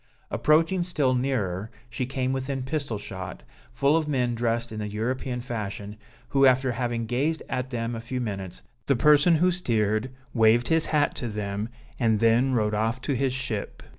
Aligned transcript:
Approaching 0.31 0.81
still 0.81 1.13
nearer, 1.13 1.69
she 1.87 2.07
came 2.07 2.33
within 2.33 2.63
pistol 2.63 2.97
shot, 2.97 3.43
full 3.71 3.95
of 3.95 4.07
men 4.07 4.33
dressed 4.33 4.71
in 4.71 4.79
the 4.79 4.87
European 4.87 5.41
fashion, 5.41 5.95
who 6.29 6.47
after 6.47 6.71
having 6.71 7.05
gazed 7.05 7.43
at 7.47 7.69
them 7.69 7.93
a 7.93 7.99
few 7.99 8.19
minutes, 8.19 8.63
the 8.87 8.95
person 8.95 9.35
who 9.35 9.51
steered, 9.51 10.09
waved 10.33 10.69
his 10.69 10.87
hat 10.87 11.13
to 11.17 11.27
them 11.27 11.69
and 11.99 12.19
then 12.19 12.53
rowed 12.55 12.73
off 12.73 12.99
to 13.01 13.15
his 13.15 13.31
ship. 13.33 13.83